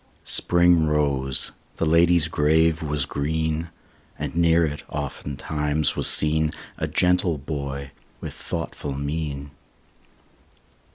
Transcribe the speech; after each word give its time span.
Spring 0.25 0.87
rose; 0.87 1.51
the 1.75 1.85
lady's 1.85 2.27
grave 2.27 2.81
was 2.81 3.05
green; 3.05 3.69
And 4.17 4.35
near 4.35 4.65
it, 4.65 4.81
oftentimes, 4.89 5.95
was 5.95 6.07
seen 6.07 6.53
A 6.79 6.87
gentle 6.87 7.37
boy 7.37 7.91
with 8.19 8.33
thoughtful 8.33 8.97
mien. 8.97 9.51